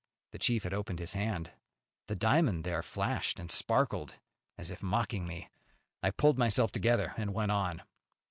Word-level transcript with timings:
The 0.31 0.39
chief 0.39 0.63
had 0.63 0.73
opened 0.73 0.97
his 0.97 1.13
hand. 1.13 1.51
The 2.07 2.15
diamond 2.15 2.63
there 2.63 2.81
flashed 2.81 3.39
and 3.39 3.51
sparkled 3.51 4.15
as 4.57 4.71
if 4.71 4.81
mocking 4.81 5.27
me. 5.27 5.51
I 6.01 6.09
pulled 6.09 6.39
myself 6.39 6.71
together, 6.71 7.13
and 7.17 7.35
went 7.35 7.51
on. 7.51 7.83